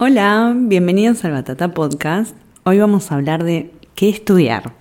Hola, 0.00 0.54
bienvenidos 0.56 1.24
al 1.24 1.32
Batata 1.32 1.74
Podcast. 1.74 2.36
Hoy 2.62 2.78
vamos 2.78 3.10
a 3.10 3.16
hablar 3.16 3.42
de 3.42 3.72
qué 3.96 4.08
estudiar. 4.08 4.72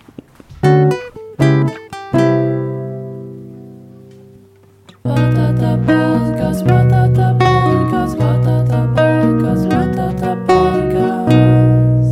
Batata 5.04 5.80
podcast, 5.88 6.64
batata 6.68 7.36
podcast, 7.40 8.20
batata 8.20 8.94
podcast, 8.94 9.66
batata 9.66 10.46
podcast. 10.46 12.10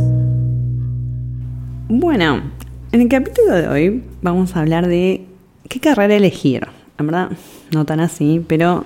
Bueno, 1.88 2.42
en 2.90 3.00
el 3.00 3.08
capítulo 3.08 3.54
de 3.54 3.68
hoy 3.68 4.02
vamos 4.20 4.56
a 4.56 4.60
hablar 4.62 4.88
de 4.88 5.24
qué 5.68 5.78
carrera 5.78 6.16
elegir. 6.16 6.66
En 6.98 7.06
verdad, 7.06 7.30
no 7.70 7.84
tan 7.84 8.00
así, 8.00 8.44
pero 8.48 8.84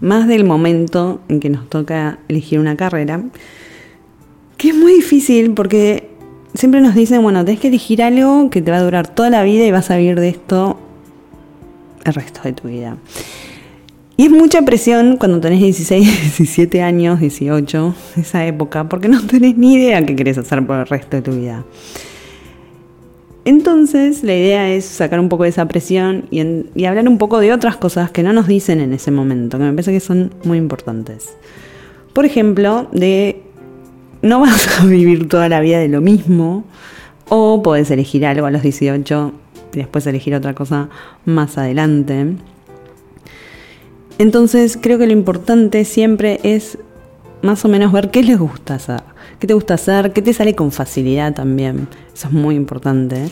más 0.00 0.28
del 0.28 0.44
momento 0.44 1.20
en 1.28 1.40
que 1.40 1.50
nos 1.50 1.68
toca 1.68 2.18
elegir 2.28 2.58
una 2.58 2.76
carrera, 2.76 3.22
que 4.56 4.70
es 4.70 4.74
muy 4.74 4.94
difícil 4.94 5.52
porque 5.52 6.08
siempre 6.54 6.80
nos 6.80 6.94
dicen, 6.94 7.22
bueno, 7.22 7.44
tenés 7.44 7.60
que 7.60 7.68
elegir 7.68 8.02
algo 8.02 8.50
que 8.50 8.62
te 8.62 8.70
va 8.70 8.78
a 8.78 8.82
durar 8.82 9.08
toda 9.08 9.30
la 9.30 9.42
vida 9.42 9.64
y 9.64 9.70
vas 9.70 9.90
a 9.90 9.96
vivir 9.96 10.18
de 10.18 10.28
esto 10.28 10.78
el 12.04 12.14
resto 12.14 12.40
de 12.44 12.52
tu 12.52 12.68
vida. 12.68 12.96
Y 14.16 14.24
es 14.24 14.30
mucha 14.30 14.62
presión 14.62 15.18
cuando 15.18 15.40
tenés 15.40 15.60
16, 15.60 16.38
17 16.38 16.82
años, 16.82 17.20
18, 17.20 17.94
esa 18.16 18.46
época, 18.46 18.88
porque 18.88 19.08
no 19.08 19.26
tenés 19.26 19.56
ni 19.56 19.74
idea 19.74 20.04
qué 20.06 20.16
querés 20.16 20.38
hacer 20.38 20.66
por 20.66 20.78
el 20.78 20.86
resto 20.86 21.16
de 21.16 21.22
tu 21.22 21.32
vida. 21.32 21.64
Entonces, 23.46 24.24
la 24.24 24.34
idea 24.34 24.68
es 24.70 24.84
sacar 24.84 25.20
un 25.20 25.28
poco 25.28 25.44
de 25.44 25.50
esa 25.50 25.68
presión 25.68 26.24
y, 26.32 26.40
hablar 26.84 27.08
un 27.08 27.16
poco 27.16 27.38
de 27.38 27.52
otras 27.52 27.76
cosas 27.76 28.10
que 28.10 28.24
no 28.24 28.32
nos 28.32 28.48
dicen 28.48 28.80
en 28.80 28.92
ese 28.92 29.12
momento, 29.12 29.56
que 29.56 29.62
me 29.62 29.70
parece 29.70 29.92
que 29.92 30.00
son 30.00 30.34
muy 30.42 30.58
importantes. 30.58 31.32
Por 32.12 32.24
ejemplo, 32.24 32.88
de 32.90 33.40
no 34.20 34.40
vas 34.40 34.80
a 34.80 34.84
vivir 34.86 35.28
toda 35.28 35.48
la 35.48 35.60
vida 35.60 35.78
de 35.78 35.86
lo 35.86 36.00
mismo, 36.00 36.64
o 37.28 37.62
podés 37.62 37.88
elegir 37.92 38.26
algo 38.26 38.46
a 38.46 38.50
los 38.50 38.62
18 38.62 39.32
y 39.74 39.76
después 39.76 40.04
elegir 40.08 40.34
otra 40.34 40.52
cosa 40.54 40.88
más 41.24 41.56
adelante. 41.56 42.34
Entonces 44.18 44.76
creo 44.80 44.98
que 44.98 45.06
lo 45.06 45.12
importante 45.12 45.84
siempre 45.84 46.40
es 46.42 46.78
más 47.42 47.64
o 47.64 47.68
menos 47.68 47.92
ver 47.92 48.10
qué 48.10 48.24
les 48.24 48.40
gusta 48.40 48.74
hacer, 48.74 49.02
qué 49.38 49.46
te 49.46 49.54
gusta 49.54 49.74
hacer, 49.74 50.12
qué 50.12 50.20
te 50.20 50.32
sale 50.32 50.56
con 50.56 50.72
facilidad 50.72 51.32
también. 51.32 51.86
Eso 52.16 52.28
es 52.28 52.32
muy 52.32 52.54
importante. 52.54 53.28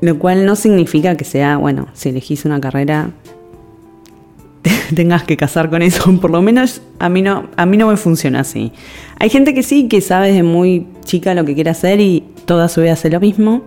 Lo 0.00 0.18
cual 0.18 0.44
no 0.46 0.56
significa 0.56 1.16
que 1.16 1.24
sea, 1.24 1.58
bueno, 1.58 1.86
si 1.92 2.08
elegís 2.08 2.44
una 2.44 2.60
carrera, 2.60 3.10
te 4.62 4.72
tengas 4.96 5.22
que 5.22 5.36
casar 5.36 5.70
con 5.70 5.80
eso. 5.80 6.12
Por 6.20 6.32
lo 6.32 6.42
menos 6.42 6.82
a 6.98 7.08
mí 7.08 7.22
no, 7.22 7.48
a 7.56 7.64
mí 7.64 7.76
no 7.76 7.86
me 7.86 7.96
funciona 7.96 8.40
así. 8.40 8.72
Hay 9.20 9.30
gente 9.30 9.54
que 9.54 9.62
sí, 9.62 9.86
que 9.86 10.00
sabe 10.00 10.28
desde 10.28 10.42
muy 10.42 10.88
chica 11.04 11.34
lo 11.34 11.44
que 11.44 11.54
quiere 11.54 11.70
hacer 11.70 12.00
y 12.00 12.24
toda 12.46 12.68
su 12.68 12.80
vida 12.80 12.94
hace 12.94 13.10
lo 13.10 13.20
mismo. 13.20 13.62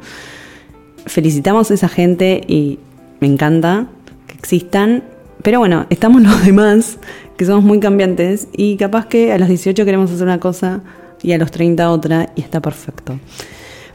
Felicitamos 1.06 1.72
a 1.72 1.76
esa 1.76 1.88
gente 1.88 2.42
y 2.50 2.80
me 3.22 3.28
encanta 3.28 3.88
que 4.28 4.34
existan. 4.34 5.06
Pero 5.42 5.60
bueno, 5.60 5.86
estamos 5.90 6.22
los 6.22 6.44
demás, 6.44 6.98
que 7.38 7.46
somos 7.46 7.64
muy 7.64 7.80
cambiantes 7.80 8.50
y 8.52 8.76
capaz 8.76 9.06
que 9.06 9.32
a 9.32 9.38
los 9.38 9.48
18 9.48 9.86
queremos 9.86 10.12
hacer 10.12 10.26
una 10.26 10.42
cosa 10.42 10.82
y 11.24 11.32
a 11.32 11.38
los 11.38 11.50
30 11.50 11.90
otra 11.90 12.34
y 12.36 12.42
está 12.42 12.60
perfecto. 12.62 13.18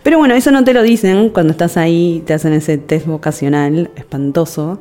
Pero 0.03 0.19
bueno, 0.19 0.35
eso 0.35 0.51
no 0.51 0.65
te 0.65 0.73
lo 0.73 0.83
dicen 0.83 1.29
cuando 1.29 1.53
estás 1.53 1.77
ahí, 1.77 2.23
te 2.27 2.35
hacen 2.35 2.53
ese 2.53 2.79
test 2.79 3.07
vocacional 3.07 3.91
espantoso 3.97 4.81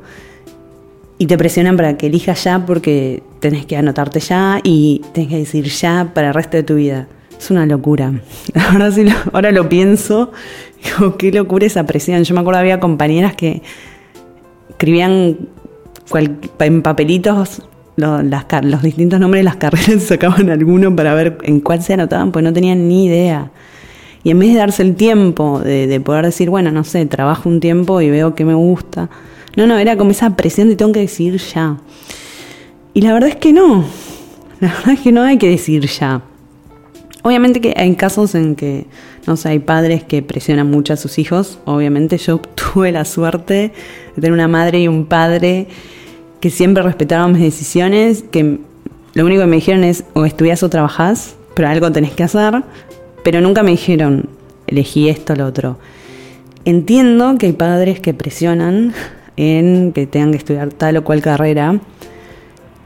y 1.18 1.26
te 1.26 1.36
presionan 1.36 1.76
para 1.76 1.98
que 1.98 2.06
elijas 2.06 2.42
ya 2.44 2.64
porque 2.64 3.22
tenés 3.40 3.66
que 3.66 3.76
anotarte 3.76 4.20
ya 4.20 4.60
y 4.62 5.02
tenés 5.12 5.28
que 5.28 5.36
decir 5.36 5.66
ya 5.66 6.12
para 6.14 6.28
el 6.28 6.34
resto 6.34 6.56
de 6.56 6.62
tu 6.62 6.76
vida. 6.76 7.06
Es 7.38 7.50
una 7.50 7.66
locura. 7.66 8.12
Ahora, 8.54 8.90
sí 8.90 9.04
lo, 9.04 9.12
ahora 9.32 9.50
lo 9.52 9.68
pienso, 9.68 10.32
digo, 10.84 11.16
qué 11.16 11.30
locura 11.32 11.66
esa 11.66 11.84
presión. 11.84 12.22
Yo 12.24 12.34
me 12.34 12.40
acuerdo 12.40 12.60
había 12.60 12.80
compañeras 12.80 13.34
que 13.34 13.62
escribían 14.70 15.36
en 16.58 16.82
papelitos 16.82 17.62
los 17.96 18.82
distintos 18.82 19.20
nombres 19.20 19.40
de 19.40 19.44
las 19.44 19.56
carreras 19.56 19.88
y 19.88 20.00
sacaban 20.00 20.48
alguno 20.50 20.94
para 20.96 21.14
ver 21.14 21.38
en 21.42 21.60
cuál 21.60 21.82
se 21.82 21.94
anotaban, 21.94 22.32
pues 22.32 22.42
no 22.44 22.52
tenían 22.52 22.88
ni 22.88 23.06
idea. 23.06 23.50
Y 24.22 24.30
en 24.30 24.38
vez 24.38 24.52
de 24.52 24.58
darse 24.58 24.82
el 24.82 24.96
tiempo 24.96 25.60
de, 25.60 25.86
de 25.86 26.00
poder 26.00 26.26
decir, 26.26 26.50
bueno, 26.50 26.70
no 26.70 26.84
sé, 26.84 27.06
trabajo 27.06 27.48
un 27.48 27.60
tiempo 27.60 28.00
y 28.00 28.10
veo 28.10 28.34
que 28.34 28.44
me 28.44 28.54
gusta. 28.54 29.08
No, 29.56 29.66
no, 29.66 29.78
era 29.78 29.96
como 29.96 30.10
esa 30.10 30.36
presión 30.36 30.68
de 30.68 30.76
tengo 30.76 30.92
que 30.92 31.00
decir 31.00 31.36
ya. 31.38 31.78
Y 32.94 33.00
la 33.02 33.12
verdad 33.12 33.30
es 33.30 33.36
que 33.36 33.52
no. 33.52 33.84
La 34.60 34.68
verdad 34.68 34.90
es 34.90 35.00
que 35.00 35.12
no 35.12 35.22
hay 35.22 35.38
que 35.38 35.48
decir 35.48 35.86
ya. 35.86 36.22
Obviamente 37.22 37.60
que 37.60 37.74
hay 37.76 37.94
casos 37.96 38.34
en 38.34 38.56
que, 38.56 38.86
no 39.26 39.36
sé, 39.36 39.50
hay 39.50 39.58
padres 39.58 40.04
que 40.04 40.22
presionan 40.22 40.70
mucho 40.70 40.92
a 40.92 40.96
sus 40.96 41.18
hijos. 41.18 41.58
Obviamente 41.64 42.18
yo 42.18 42.38
tuve 42.54 42.92
la 42.92 43.04
suerte 43.04 43.72
de 44.14 44.14
tener 44.14 44.32
una 44.32 44.48
madre 44.48 44.80
y 44.80 44.88
un 44.88 45.06
padre 45.06 45.66
que 46.40 46.50
siempre 46.50 46.82
respetaron 46.82 47.32
mis 47.32 47.42
decisiones, 47.42 48.24
que 48.30 48.58
lo 49.14 49.26
único 49.26 49.42
que 49.42 49.46
me 49.46 49.56
dijeron 49.56 49.84
es 49.84 50.04
o 50.14 50.24
estudias 50.24 50.62
o 50.62 50.70
trabajás, 50.70 51.36
pero 51.54 51.68
algo 51.68 51.92
tenés 51.92 52.12
que 52.12 52.22
hacer, 52.22 52.62
pero 53.22 53.40
nunca 53.40 53.62
me 53.62 53.72
dijeron 53.72 54.28
elegí 54.66 55.08
esto 55.08 55.32
o 55.32 55.36
lo 55.36 55.46
otro. 55.46 55.78
Entiendo 56.64 57.36
que 57.38 57.46
hay 57.46 57.52
padres 57.52 58.00
que 58.00 58.14
presionan 58.14 58.92
en 59.36 59.92
que 59.92 60.06
tengan 60.06 60.32
que 60.32 60.38
estudiar 60.38 60.72
tal 60.72 60.96
o 60.98 61.04
cual 61.04 61.22
carrera, 61.22 61.80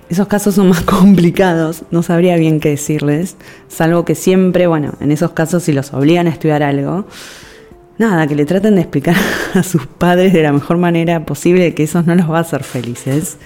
esos 0.08 0.28
casos 0.28 0.54
son 0.54 0.68
más 0.68 0.82
complicados, 0.84 1.82
no 1.90 2.02
sabría 2.02 2.36
bien 2.36 2.60
qué 2.60 2.70
decirles, 2.70 3.36
salvo 3.68 4.04
que 4.04 4.14
siempre, 4.14 4.66
bueno, 4.66 4.94
en 5.00 5.10
esos 5.10 5.32
casos 5.32 5.64
si 5.64 5.72
los 5.72 5.92
obligan 5.92 6.26
a 6.26 6.30
estudiar 6.30 6.62
algo, 6.62 7.06
nada, 7.98 8.26
que 8.26 8.34
le 8.34 8.44
traten 8.44 8.76
de 8.76 8.82
explicar 8.82 9.16
a 9.54 9.62
sus 9.62 9.86
padres 9.86 10.32
de 10.32 10.42
la 10.42 10.52
mejor 10.52 10.76
manera 10.76 11.24
posible 11.26 11.74
que 11.74 11.84
eso 11.84 12.02
no 12.02 12.14
los 12.14 12.30
va 12.30 12.38
a 12.38 12.42
hacer 12.42 12.62
felices, 12.62 13.38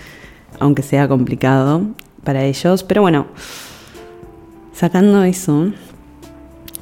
aunque 0.60 0.82
sea 0.82 1.08
complicado 1.08 1.82
para 2.24 2.44
ellos, 2.44 2.82
pero 2.82 3.00
bueno, 3.00 3.26
sacando 4.74 5.24
eso, 5.24 5.72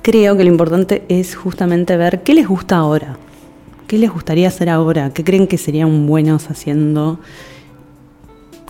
creo 0.06 0.36
que 0.36 0.44
lo 0.44 0.50
importante 0.50 1.02
es 1.08 1.34
justamente 1.34 1.96
ver 1.96 2.22
qué 2.22 2.32
les 2.32 2.46
gusta 2.46 2.76
ahora, 2.76 3.16
qué 3.88 3.98
les 3.98 4.08
gustaría 4.08 4.46
hacer 4.46 4.68
ahora, 4.70 5.10
qué 5.10 5.24
creen 5.24 5.48
que 5.48 5.58
serían 5.58 6.06
buenos 6.06 6.48
haciendo 6.48 7.18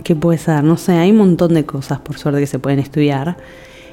¿Qué 0.03 0.15
puede 0.15 0.39
ser? 0.39 0.63
No 0.63 0.77
sé, 0.77 0.93
hay 0.93 1.11
un 1.11 1.17
montón 1.17 1.53
de 1.53 1.65
cosas, 1.65 1.99
por 1.99 2.17
suerte, 2.17 2.39
que 2.39 2.47
se 2.47 2.57
pueden 2.57 2.79
estudiar. 2.79 3.37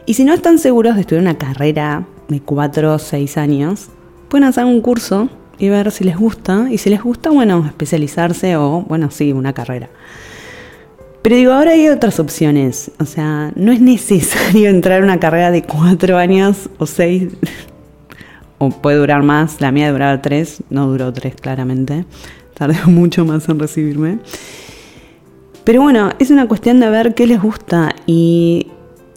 Y 0.06 0.14
si 0.14 0.24
no 0.24 0.32
están 0.32 0.58
seguros 0.58 0.94
de 0.94 1.02
estudiar 1.02 1.22
una 1.22 1.36
carrera 1.36 2.06
de 2.28 2.40
4 2.40 2.94
o 2.94 2.98
6 2.98 3.36
años, 3.36 3.88
pueden 4.28 4.44
hacer 4.44 4.64
un 4.64 4.80
curso 4.80 5.28
y 5.58 5.68
ver 5.68 5.90
si 5.90 6.04
les 6.04 6.16
gusta. 6.16 6.68
Y 6.70 6.78
si 6.78 6.88
les 6.88 7.02
gusta, 7.02 7.30
bueno, 7.30 7.66
especializarse 7.66 8.56
o, 8.56 8.82
bueno, 8.88 9.10
sí, 9.10 9.32
una 9.32 9.52
carrera. 9.52 9.90
Pero 11.24 11.36
digo, 11.36 11.52
ahora 11.54 11.70
hay 11.70 11.88
otras 11.88 12.20
opciones. 12.20 12.90
O 13.00 13.06
sea, 13.06 13.50
no 13.56 13.72
es 13.72 13.80
necesario 13.80 14.68
entrar 14.68 15.00
a 15.00 15.04
una 15.04 15.18
carrera 15.18 15.50
de 15.50 15.62
4 15.62 16.18
años 16.18 16.68
o 16.76 16.84
6. 16.84 17.28
O 18.58 18.68
puede 18.68 18.98
durar 18.98 19.22
más. 19.22 19.58
La 19.62 19.72
mía 19.72 19.90
duraba 19.90 20.20
3, 20.20 20.64
no 20.68 20.86
duró 20.86 21.14
3 21.14 21.34
claramente. 21.36 22.04
Tardé 22.52 22.76
mucho 22.86 23.24
más 23.24 23.48
en 23.48 23.58
recibirme. 23.58 24.18
Pero 25.64 25.80
bueno, 25.80 26.10
es 26.18 26.30
una 26.30 26.46
cuestión 26.46 26.78
de 26.78 26.90
ver 26.90 27.14
qué 27.14 27.26
les 27.26 27.40
gusta 27.40 27.94
y 28.04 28.66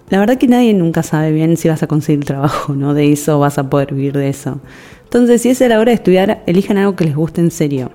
la 0.09 0.19
verdad 0.19 0.37
que 0.37 0.47
nadie 0.47 0.73
nunca 0.73 1.03
sabe 1.03 1.33
bien 1.33 1.57
si 1.57 1.67
vas 1.67 1.83
a 1.83 1.87
conseguir 1.87 2.23
trabajo, 2.23 2.73
¿no? 2.73 2.93
De 2.93 3.11
eso 3.11 3.37
vas 3.37 3.57
a 3.57 3.69
poder 3.69 3.93
vivir 3.93 4.13
de 4.13 4.29
eso. 4.29 4.61
Entonces, 5.03 5.41
si 5.41 5.49
es 5.49 5.61
a 5.61 5.67
la 5.67 5.77
hora 5.77 5.89
de 5.89 5.95
estudiar, 5.95 6.41
elijan 6.45 6.77
algo 6.77 6.95
que 6.95 7.03
les 7.03 7.17
guste 7.17 7.41
en 7.41 7.51
serio. 7.51 7.91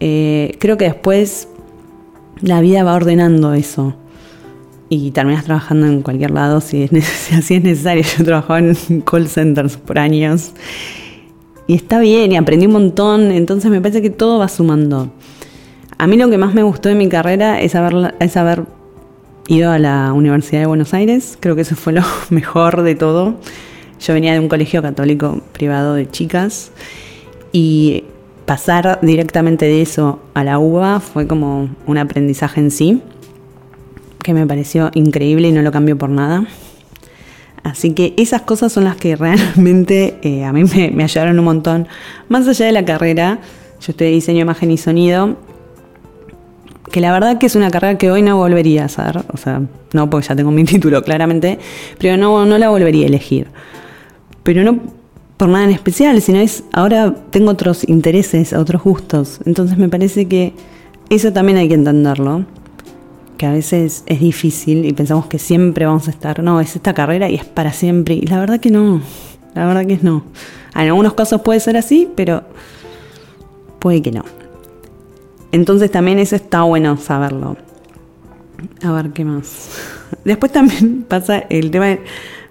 Eh, 0.00 0.56
creo 0.58 0.76
que 0.76 0.84
después 0.84 1.48
la 2.40 2.60
vida 2.60 2.82
va 2.84 2.94
ordenando 2.94 3.54
eso 3.54 3.94
y 4.88 5.10
terminas 5.10 5.44
trabajando 5.44 5.86
en 5.86 6.02
cualquier 6.02 6.32
lado 6.32 6.60
si, 6.60 6.82
es, 6.82 6.90
si 7.42 7.54
es 7.54 7.62
necesario. 7.62 8.04
Yo 8.18 8.24
trabajaba 8.24 8.58
en 8.58 8.74
call 9.02 9.28
centers 9.28 9.76
por 9.76 9.98
años 9.98 10.52
y 11.66 11.74
está 11.74 12.00
bien 12.00 12.32
y 12.32 12.36
aprendí 12.36 12.66
un 12.66 12.72
montón, 12.72 13.30
entonces 13.30 13.70
me 13.70 13.80
parece 13.80 14.02
que 14.02 14.10
todo 14.10 14.38
va 14.38 14.48
sumando. 14.48 15.12
A 15.98 16.06
mí 16.06 16.16
lo 16.16 16.28
que 16.28 16.38
más 16.38 16.54
me 16.54 16.62
gustó 16.62 16.88
de 16.88 16.94
mi 16.94 17.08
carrera 17.08 17.60
es 17.60 17.74
haber, 17.74 18.14
es 18.18 18.36
haber 18.36 18.64
ido 19.46 19.70
a 19.70 19.78
la 19.78 20.12
Universidad 20.12 20.60
de 20.60 20.66
Buenos 20.66 20.94
Aires. 20.94 21.38
Creo 21.40 21.54
que 21.54 21.62
eso 21.62 21.76
fue 21.76 21.92
lo 21.92 22.02
mejor 22.30 22.82
de 22.82 22.94
todo. 22.94 23.36
Yo 24.00 24.14
venía 24.14 24.32
de 24.32 24.40
un 24.40 24.48
colegio 24.48 24.82
católico 24.82 25.40
privado 25.52 25.94
de 25.94 26.10
chicas 26.10 26.72
y 27.52 28.04
pasar 28.52 28.98
directamente 29.00 29.64
de 29.64 29.80
eso 29.80 30.20
a 30.34 30.44
la 30.44 30.58
UBA 30.58 31.00
fue 31.00 31.26
como 31.26 31.70
un 31.86 31.96
aprendizaje 31.96 32.60
en 32.60 32.70
sí, 32.70 33.00
que 34.22 34.34
me 34.34 34.46
pareció 34.46 34.90
increíble 34.92 35.48
y 35.48 35.52
no 35.52 35.62
lo 35.62 35.72
cambio 35.72 35.96
por 35.96 36.10
nada. 36.10 36.44
Así 37.62 37.94
que 37.94 38.12
esas 38.18 38.42
cosas 38.42 38.70
son 38.70 38.84
las 38.84 38.96
que 38.96 39.16
realmente 39.16 40.18
eh, 40.20 40.44
a 40.44 40.52
mí 40.52 40.64
me, 40.64 40.90
me 40.90 41.02
ayudaron 41.02 41.38
un 41.38 41.46
montón. 41.46 41.88
Más 42.28 42.46
allá 42.46 42.66
de 42.66 42.72
la 42.72 42.84
carrera, 42.84 43.38
yo 43.80 43.92
estudié 43.92 44.10
diseño, 44.10 44.42
imagen 44.42 44.70
y 44.70 44.76
sonido 44.76 45.38
que 46.90 47.00
la 47.00 47.10
verdad 47.10 47.38
que 47.38 47.46
es 47.46 47.56
una 47.56 47.70
carrera 47.70 47.96
que 47.96 48.10
hoy 48.10 48.20
no 48.20 48.36
volvería 48.36 48.82
a 48.82 48.84
hacer, 48.84 49.24
o 49.32 49.38
sea, 49.38 49.62
no 49.94 50.10
porque 50.10 50.28
ya 50.28 50.36
tengo 50.36 50.50
mi 50.50 50.64
título 50.66 51.02
claramente, 51.02 51.58
pero 51.98 52.18
no, 52.18 52.44
no 52.44 52.58
la 52.58 52.68
volvería 52.68 53.06
a 53.06 53.08
elegir. 53.08 53.46
Pero 54.42 54.62
no 54.62 55.01
por 55.42 55.48
nada 55.48 55.64
en 55.64 55.70
especial, 55.70 56.22
sino 56.22 56.38
es 56.38 56.62
ahora 56.72 57.12
tengo 57.30 57.50
otros 57.50 57.82
intereses, 57.88 58.52
otros 58.52 58.80
gustos, 58.80 59.40
entonces 59.44 59.76
me 59.76 59.88
parece 59.88 60.28
que 60.28 60.52
eso 61.10 61.32
también 61.32 61.58
hay 61.58 61.66
que 61.66 61.74
entenderlo, 61.74 62.44
que 63.38 63.46
a 63.46 63.50
veces 63.50 64.04
es 64.06 64.20
difícil 64.20 64.84
y 64.84 64.92
pensamos 64.92 65.26
que 65.26 65.40
siempre 65.40 65.84
vamos 65.84 66.06
a 66.06 66.12
estar, 66.12 66.44
no, 66.44 66.60
es 66.60 66.76
esta 66.76 66.94
carrera 66.94 67.28
y 67.28 67.34
es 67.34 67.44
para 67.44 67.72
siempre, 67.72 68.14
y 68.14 68.20
la 68.20 68.38
verdad 68.38 68.60
que 68.60 68.70
no, 68.70 69.00
la 69.56 69.66
verdad 69.66 69.84
que 69.84 69.98
no. 70.00 70.22
En 70.76 70.82
algunos 70.82 71.14
casos 71.14 71.40
puede 71.42 71.58
ser 71.58 71.76
así, 71.76 72.08
pero 72.14 72.44
puede 73.80 74.00
que 74.00 74.12
no. 74.12 74.24
Entonces 75.50 75.90
también 75.90 76.20
eso 76.20 76.36
está 76.36 76.62
bueno 76.62 76.96
saberlo. 76.98 77.56
A 78.84 78.92
ver 78.92 79.10
qué 79.10 79.24
más. 79.24 79.70
Después 80.24 80.52
también 80.52 81.02
pasa 81.02 81.38
el 81.38 81.72
tema 81.72 81.86
de, 81.86 82.00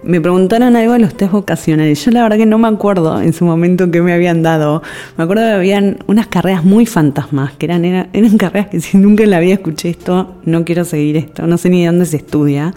me 0.04 0.20
preguntaron 0.20 0.74
algo 0.76 0.94
de 0.94 0.98
los 0.98 1.14
test 1.14 1.32
vocacionales. 1.32 2.04
Yo 2.04 2.10
la 2.10 2.22
verdad 2.22 2.36
que 2.36 2.46
no 2.46 2.58
me 2.58 2.68
acuerdo 2.68 3.20
en 3.20 3.32
su 3.32 3.44
momento 3.44 3.90
que 3.90 4.02
me 4.02 4.12
habían 4.12 4.42
dado. 4.42 4.82
Me 5.16 5.24
acuerdo 5.24 5.44
que 5.44 5.52
habían 5.52 5.98
unas 6.06 6.26
carreras 6.26 6.64
muy 6.64 6.86
fantasmas, 6.86 7.52
que 7.52 7.66
eran, 7.66 7.84
eran, 7.84 8.38
carreras 8.38 8.68
que 8.68 8.80
si 8.82 8.98
nunca 8.98 9.24
en 9.24 9.30
la 9.30 9.40
vida 9.40 9.54
escuché 9.54 9.90
esto, 9.90 10.36
no 10.44 10.64
quiero 10.64 10.84
seguir 10.84 11.16
esto, 11.16 11.46
no 11.46 11.58
sé 11.58 11.70
ni 11.70 11.82
de 11.82 11.86
dónde 11.86 12.06
se 12.06 12.16
estudia. 12.16 12.74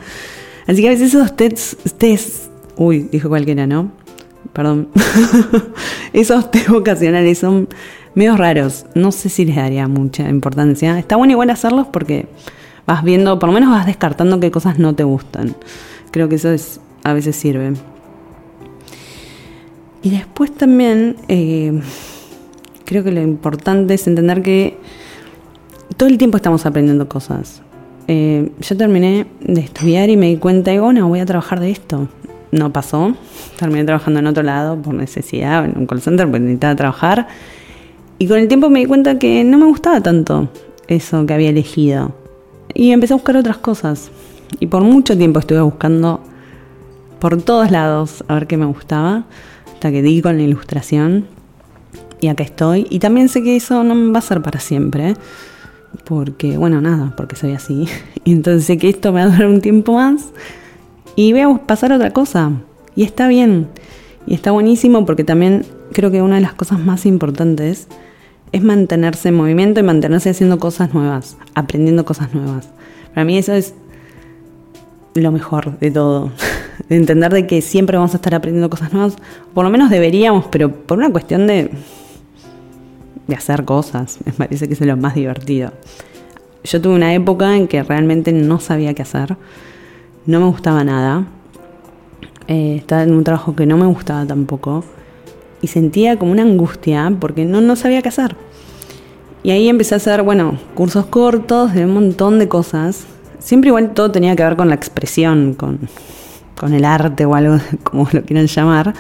Así 0.68 0.82
que 0.82 0.88
a 0.88 0.92
veces 0.92 1.14
esos 1.14 1.36
tests, 1.36 1.78
tests 1.98 2.50
uy, 2.76 3.08
dijo 3.12 3.30
cualquiera, 3.30 3.68
¿no? 3.68 3.92
Perdón. 4.54 4.90
esos 6.14 6.52
test 6.52 6.70
vocacionales 6.70 7.40
son 7.40 7.68
medio 8.14 8.38
raros. 8.38 8.86
No 8.96 9.12
sé 9.12 9.30
si 9.30 9.46
les 9.46 9.56
daría 9.56 9.88
mucha 9.88 10.30
importancia. 10.30 10.98
Está 10.98 11.16
bueno 11.16 11.32
igual 11.32 11.50
hacerlos 11.50 11.88
porque 11.88 12.28
vas 12.86 13.04
viendo, 13.04 13.40
por 13.40 13.50
lo 13.50 13.54
menos 13.54 13.70
vas 13.70 13.86
descartando 13.86 14.40
qué 14.40 14.52
cosas 14.52 14.80
no 14.80 14.96
te 14.96 15.04
gustan. 15.04 15.56
Creo 16.12 16.30
que 16.30 16.36
eso 16.36 16.52
es 16.52 16.80
a 17.06 17.14
veces 17.14 17.36
sirve. 17.36 17.74
Y 20.02 20.10
después 20.10 20.52
también 20.52 21.16
eh, 21.28 21.80
creo 22.84 23.04
que 23.04 23.12
lo 23.12 23.22
importante 23.22 23.94
es 23.94 24.08
entender 24.08 24.42
que 24.42 24.78
todo 25.98 26.10
el 26.10 26.18
tiempo 26.18 26.38
estamos 26.38 26.66
aprendiendo 26.66 27.08
cosas. 27.08 27.62
Eh, 28.08 28.52
yo 28.60 28.76
terminé 28.76 29.28
de 29.40 29.62
estudiar 29.62 30.10
y 30.10 30.18
me 30.18 30.28
di 30.28 30.38
cuenta 30.38 30.72
de, 30.72 30.80
bueno, 30.80 31.08
voy 31.08 31.20
a 31.20 31.26
trabajar 31.28 31.60
de 31.60 31.70
esto. 31.70 32.08
No 32.52 32.74
pasó. 32.74 33.16
Terminé 33.60 33.86
trabajando 33.86 34.20
en 34.20 34.28
otro 34.28 34.42
lado 34.42 34.82
por 34.82 34.96
necesidad, 34.96 35.64
en 35.64 35.78
un 35.78 35.86
call 35.86 36.02
center, 36.02 36.26
porque 36.26 36.40
necesitaba 36.40 36.76
trabajar. 36.76 37.28
Y 38.18 38.28
con 38.28 38.40
el 38.40 38.48
tiempo 38.48 38.72
me 38.72 38.80
di 38.80 38.86
cuenta 38.88 39.20
que 39.20 39.44
no 39.44 39.60
me 39.60 39.66
gustaba 39.66 40.02
tanto 40.02 40.50
eso 40.88 41.24
que 41.28 41.36
había 41.36 41.50
elegido. 41.50 42.16
Y 42.74 42.92
empecé 42.92 43.14
a 43.14 43.18
buscar 43.18 43.38
otras 43.38 43.58
cosas. 43.58 44.10
Y 44.60 44.68
por 44.68 44.82
mucho 44.84 45.16
tiempo 45.16 45.40
estuve 45.40 45.62
buscando 45.62 46.22
por 47.20 47.42
todos 47.42 47.72
lados 47.72 48.24
a 48.28 48.36
ver 48.36 48.48
qué 48.48 48.58
me 48.58 48.66
gustaba, 48.66 49.26
hasta 49.74 49.92
que 49.92 50.02
di 50.02 50.22
con 50.22 50.38
la 50.38 50.44
ilustración. 50.44 51.28
Y 52.22 52.28
acá 52.28 52.44
estoy. 52.44 52.88
Y 52.90 53.00
también 53.00 53.30
sé 53.30 53.44
que 53.44 53.56
eso 53.56 53.84
no 53.84 54.14
va 54.14 54.20
a 54.20 54.22
ser 54.22 54.42
para 54.42 54.60
siempre. 54.60 55.16
Porque, 56.06 56.58
bueno, 56.58 56.82
nada, 56.82 57.14
porque 57.16 57.36
soy 57.36 57.54
así. 57.54 57.88
Y 58.24 58.32
entonces 58.32 58.66
sé 58.66 58.78
que 58.78 58.90
esto 58.90 59.12
me 59.12 59.24
va 59.24 59.32
a 59.32 59.36
durar 59.36 59.48
un 59.48 59.62
tiempo 59.62 59.94
más. 59.94 60.32
Y 61.16 61.32
voy 61.32 61.42
a 61.42 61.58
pasar 61.66 61.92
otra 61.92 62.12
cosa. 62.12 62.52
Y 62.96 63.04
está 63.04 63.28
bien. 63.28 63.68
Y 64.28 64.34
está 64.34 64.52
buenísimo 64.52 65.06
porque 65.06 65.24
también 65.24 65.66
creo 65.94 66.12
que 66.12 66.22
una 66.22 66.36
de 66.36 66.42
las 66.42 66.54
cosas 66.54 66.80
más 66.80 67.06
importantes 67.06 67.88
es 68.52 68.64
mantenerse 68.64 69.30
en 69.30 69.36
movimiento 69.36 69.80
y 69.80 69.84
mantenerse 69.84 70.30
haciendo 70.30 70.60
cosas 70.60 70.94
nuevas, 70.94 71.38
aprendiendo 71.54 72.06
cosas 72.06 72.34
nuevas. 72.34 72.70
Para 73.14 73.26
mí 73.26 73.38
eso 73.38 73.54
es 73.54 73.74
lo 75.16 75.32
mejor 75.32 75.80
de 75.80 75.92
todo. 75.92 76.32
De 76.90 76.98
entender 76.98 77.34
de 77.34 77.48
que 77.48 77.62
siempre 77.62 77.98
vamos 77.98 78.14
a 78.14 78.18
estar 78.18 78.36
aprendiendo 78.36 78.70
cosas 78.70 78.94
nuevas. 78.94 79.16
Por 79.56 79.64
lo 79.64 79.72
menos 79.72 79.90
deberíamos, 79.90 80.46
pero 80.52 80.72
por 80.72 81.00
una 81.00 81.10
cuestión 81.10 81.48
de, 81.48 81.72
de 83.26 83.36
hacer 83.36 83.66
cosas. 83.66 84.20
Me 84.26 84.34
parece 84.34 84.68
que 84.68 84.74
es 84.74 84.82
lo 84.82 84.96
más 84.96 85.16
divertido. 85.16 85.72
Yo 86.64 86.82
tuve 86.82 86.94
una 86.94 87.14
época 87.14 87.56
en 87.56 87.68
que 87.68 87.82
realmente 87.82 88.32
no 88.34 88.60
sabía 88.60 88.94
qué 88.94 89.02
hacer. 89.02 89.38
No 90.26 90.40
me 90.40 90.48
gustaba 90.48 90.84
nada. 90.84 91.26
Eh, 92.48 92.76
estaba 92.78 93.04
en 93.04 93.14
un 93.14 93.24
trabajo 93.24 93.56
que 93.56 93.66
no 93.66 93.78
me 93.78 93.86
gustaba 93.86 94.26
tampoco. 94.26 94.84
Y 95.62 95.68
sentía 95.68 96.18
como 96.18 96.32
una 96.32 96.42
angustia 96.42 97.16
porque 97.20 97.46
no, 97.46 97.62
no 97.62 97.76
sabía 97.76 98.02
qué 98.02 98.10
hacer. 98.10 98.36
Y 99.44 99.52
ahí 99.52 99.70
empecé 99.70 99.94
a 99.94 99.98
hacer, 99.98 100.24
bueno, 100.24 100.58
cursos 100.74 101.06
cortos 101.06 101.74
de 101.74 101.86
un 101.86 101.94
montón 101.94 102.40
de 102.40 102.48
cosas. 102.48 103.06
Siempre 103.46 103.68
igual 103.68 103.94
todo 103.94 104.10
tenía 104.10 104.36
que 104.36 104.42
ver 104.42 104.56
con 104.56 104.70
la 104.70 104.76
expresión, 104.76 105.54
con, 105.54 105.78
con 106.60 106.74
el 106.74 106.84
arte 106.84 107.26
o 107.26 107.36
algo, 107.36 107.60
como 107.84 108.10
lo 108.12 108.24
quieran 108.24 108.48
llamar. 108.48 108.96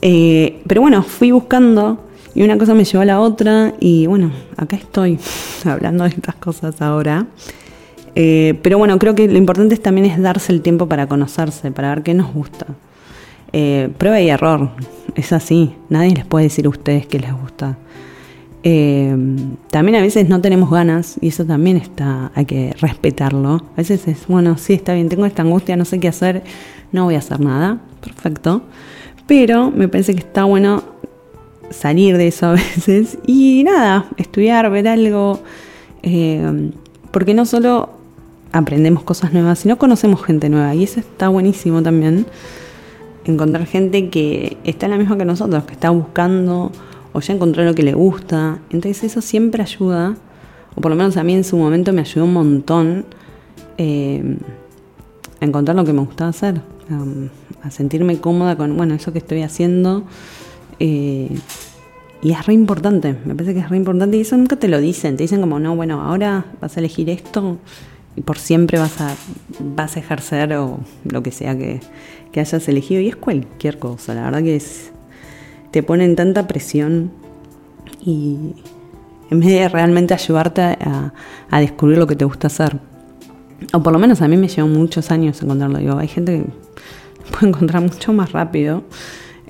Eh, 0.00 0.62
pero 0.66 0.80
bueno, 0.80 1.02
fui 1.02 1.32
buscando 1.32 2.02
y 2.34 2.42
una 2.42 2.56
cosa 2.56 2.72
me 2.72 2.84
llevó 2.84 3.02
a 3.02 3.04
la 3.04 3.20
otra 3.20 3.74
y 3.78 4.06
bueno, 4.06 4.32
acá 4.56 4.76
estoy 4.76 5.18
hablando 5.66 6.04
de 6.04 6.10
estas 6.10 6.36
cosas 6.36 6.80
ahora. 6.80 7.26
Eh, 8.14 8.58
pero 8.62 8.78
bueno, 8.78 8.98
creo 8.98 9.14
que 9.14 9.28
lo 9.28 9.36
importante 9.36 9.76
también 9.76 10.06
es 10.06 10.18
darse 10.18 10.50
el 10.50 10.62
tiempo 10.62 10.88
para 10.88 11.06
conocerse, 11.06 11.70
para 11.72 11.90
ver 11.90 12.02
qué 12.02 12.14
nos 12.14 12.32
gusta. 12.32 12.64
Eh, 13.52 13.90
prueba 13.98 14.18
y 14.18 14.30
error, 14.30 14.70
es 15.14 15.34
así, 15.34 15.74
nadie 15.90 16.14
les 16.14 16.24
puede 16.24 16.44
decir 16.44 16.64
a 16.64 16.70
ustedes 16.70 17.06
qué 17.06 17.18
les 17.18 17.34
gusta. 17.34 17.76
Eh, 18.68 19.16
también 19.70 19.94
a 19.94 20.00
veces 20.00 20.28
no 20.28 20.40
tenemos 20.40 20.72
ganas 20.72 21.18
y 21.20 21.28
eso 21.28 21.44
también 21.44 21.76
está, 21.76 22.32
hay 22.34 22.46
que 22.46 22.74
respetarlo. 22.80 23.62
A 23.74 23.76
veces 23.76 24.08
es, 24.08 24.26
bueno, 24.26 24.58
sí, 24.58 24.72
está 24.72 24.92
bien, 24.92 25.08
tengo 25.08 25.24
esta 25.24 25.42
angustia, 25.42 25.76
no 25.76 25.84
sé 25.84 26.00
qué 26.00 26.08
hacer, 26.08 26.42
no 26.90 27.04
voy 27.04 27.14
a 27.14 27.18
hacer 27.18 27.38
nada, 27.38 27.78
perfecto. 28.00 28.62
Pero 29.28 29.70
me 29.70 29.86
parece 29.86 30.14
que 30.14 30.18
está 30.18 30.42
bueno 30.42 30.82
salir 31.70 32.16
de 32.16 32.26
eso 32.26 32.46
a 32.46 32.52
veces 32.54 33.18
y 33.24 33.62
nada, 33.62 34.06
estudiar, 34.16 34.68
ver 34.68 34.88
algo, 34.88 35.40
eh, 36.02 36.72
porque 37.12 37.34
no 37.34 37.46
solo 37.46 37.90
aprendemos 38.50 39.04
cosas 39.04 39.32
nuevas, 39.32 39.60
sino 39.60 39.78
conocemos 39.78 40.24
gente 40.24 40.48
nueva 40.48 40.74
y 40.74 40.82
eso 40.82 40.98
está 40.98 41.28
buenísimo 41.28 41.84
también. 41.84 42.26
Encontrar 43.26 43.64
gente 43.66 44.08
que 44.08 44.56
está 44.64 44.86
en 44.86 44.92
la 44.92 44.98
misma 44.98 45.16
que 45.16 45.24
nosotros, 45.24 45.62
que 45.66 45.74
está 45.74 45.90
buscando 45.90 46.72
o 47.16 47.20
ya 47.20 47.32
encontró 47.32 47.64
lo 47.64 47.74
que 47.74 47.82
le 47.82 47.94
gusta. 47.94 48.58
Entonces 48.68 49.04
eso 49.04 49.22
siempre 49.22 49.62
ayuda, 49.62 50.14
o 50.74 50.80
por 50.82 50.90
lo 50.90 50.96
menos 50.96 51.16
a 51.16 51.24
mí 51.24 51.32
en 51.32 51.44
su 51.44 51.56
momento 51.56 51.94
me 51.94 52.02
ayudó 52.02 52.26
un 52.26 52.34
montón 52.34 53.06
eh, 53.78 54.36
a 55.40 55.44
encontrar 55.46 55.76
lo 55.76 55.84
que 55.86 55.94
me 55.94 56.00
gustaba 56.00 56.28
hacer, 56.28 56.60
a, 57.62 57.70
sentirme 57.70 58.20
cómoda 58.20 58.56
con, 58.56 58.76
bueno, 58.76 58.94
eso 58.94 59.14
que 59.14 59.18
estoy 59.18 59.40
haciendo. 59.40 60.04
Eh, 60.78 61.30
y 62.22 62.32
es 62.32 62.46
re 62.46 62.52
importante, 62.52 63.16
me 63.24 63.34
parece 63.34 63.54
que 63.54 63.60
es 63.60 63.70
re 63.70 63.78
importante 63.78 64.18
y 64.18 64.20
eso 64.20 64.36
nunca 64.36 64.56
te 64.56 64.68
lo 64.68 64.78
dicen, 64.78 65.16
te 65.16 65.24
dicen 65.24 65.40
como, 65.40 65.58
no, 65.58 65.74
bueno, 65.74 66.02
ahora 66.02 66.44
vas 66.60 66.76
a 66.76 66.80
elegir 66.80 67.08
esto 67.08 67.56
y 68.14 68.20
por 68.20 68.36
siempre 68.36 68.78
vas 68.78 69.00
a, 69.00 69.14
vas 69.74 69.96
a 69.96 70.00
ejercer 70.00 70.52
o 70.54 70.80
lo 71.04 71.22
que 71.22 71.30
sea 71.30 71.56
que, 71.56 71.80
que 72.30 72.40
hayas 72.40 72.68
elegido 72.68 73.00
y 73.00 73.08
es 73.08 73.16
cualquier 73.16 73.78
cosa, 73.78 74.14
la 74.14 74.24
verdad 74.24 74.42
que 74.42 74.56
es 74.56 74.92
te 75.76 75.82
ponen 75.82 76.16
tanta 76.16 76.48
presión 76.48 77.10
y 78.02 78.54
en 79.30 79.40
vez 79.40 79.48
de 79.50 79.68
realmente 79.68 80.14
ayudarte 80.14 80.62
a, 80.62 81.12
descubrir 81.60 81.98
lo 81.98 82.06
que 82.06 82.16
te 82.16 82.24
gusta 82.24 82.46
hacer. 82.46 82.78
O 83.74 83.82
por 83.82 83.92
lo 83.92 83.98
menos 83.98 84.22
a 84.22 84.28
mí 84.28 84.38
me 84.38 84.48
llevó 84.48 84.68
muchos 84.68 85.10
años 85.10 85.42
encontrarlo. 85.42 85.78
Digo, 85.78 85.98
hay 85.98 86.08
gente 86.08 86.44
que 86.44 87.30
puede 87.30 87.48
encontrar 87.48 87.82
mucho 87.82 88.14
más 88.14 88.32
rápido. 88.32 88.84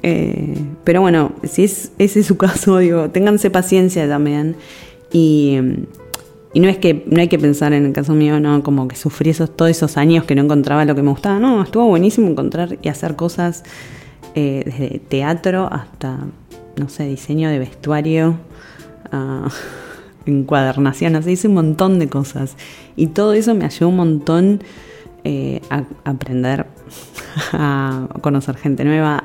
Eh, 0.03 0.65
pero 0.83 1.01
bueno, 1.01 1.31
si 1.45 1.63
es, 1.63 1.93
ese 1.99 2.19
es 2.19 2.27
su 2.27 2.37
caso, 2.37 2.79
digo, 2.79 3.09
ténganse 3.11 3.49
paciencia 3.49 4.09
también. 4.09 4.57
Y, 5.13 5.61
y, 6.55 6.59
no 6.59 6.69
es 6.69 6.79
que 6.79 7.05
no 7.07 7.21
hay 7.21 7.29
que 7.29 7.39
pensar 7.39 7.73
en 7.73 7.87
el 7.87 7.93
caso 7.93 8.15
mío, 8.15 8.41
no, 8.41 8.65
como 8.65 8.89
que 8.89 8.97
sufrí 8.97 9.31
esos, 9.31 9.57
todos 9.57 9.71
esos 9.71 9.97
años 9.97 10.25
que 10.25 10.35
no 10.35 10.43
encontraba 10.43 10.85
lo 10.87 10.97
que 10.97 11.03
me 11.03 11.11
gustaba. 11.11 11.39
No, 11.39 11.63
estuvo 11.63 11.87
buenísimo 11.87 12.27
encontrar 12.27 12.79
y 12.83 12.89
hacer 12.89 13.15
cosas 13.15 13.63
eh, 14.39 14.65
desde 14.67 14.99
teatro 14.99 15.67
hasta, 15.73 16.19
no 16.77 16.91
sé, 16.91 17.07
diseño 17.07 17.49
de 17.49 17.59
vestuario, 17.59 18.37
uh, 19.11 19.49
encuadernación, 20.27 21.17
así 21.17 21.31
hice 21.31 21.49
un 21.49 21.55
montón 21.55 21.99
de 21.99 22.11
cosas. 22.11 22.55
Y 22.97 23.07
todo 23.07 23.33
eso 23.33 23.55
me 23.55 23.65
ayudó 23.65 23.89
un 23.89 23.97
montón 23.97 24.63
eh, 25.25 25.63
a, 25.71 25.85
aprender, 26.05 26.67
a 27.55 28.09
conocer 28.21 28.59
gente 28.59 28.85
nueva, 28.85 29.25